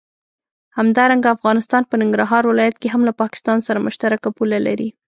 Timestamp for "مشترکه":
3.85-4.29